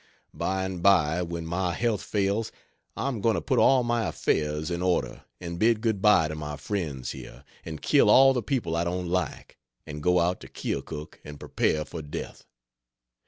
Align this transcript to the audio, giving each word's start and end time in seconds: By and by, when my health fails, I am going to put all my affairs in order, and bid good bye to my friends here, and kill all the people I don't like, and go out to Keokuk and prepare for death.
By 0.33 0.63
and 0.63 0.81
by, 0.81 1.21
when 1.21 1.45
my 1.45 1.75
health 1.75 2.01
fails, 2.01 2.51
I 2.97 3.07
am 3.07 3.21
going 3.21 3.35
to 3.35 3.39
put 3.39 3.59
all 3.59 3.83
my 3.83 4.07
affairs 4.07 4.71
in 4.71 4.81
order, 4.81 5.25
and 5.39 5.59
bid 5.59 5.79
good 5.79 6.01
bye 6.01 6.27
to 6.27 6.33
my 6.33 6.57
friends 6.57 7.11
here, 7.11 7.43
and 7.63 7.83
kill 7.83 8.09
all 8.09 8.33
the 8.33 8.41
people 8.41 8.75
I 8.75 8.83
don't 8.83 9.09
like, 9.09 9.59
and 9.85 10.01
go 10.01 10.19
out 10.19 10.39
to 10.39 10.47
Keokuk 10.47 11.19
and 11.23 11.39
prepare 11.39 11.85
for 11.85 12.01
death. 12.01 12.47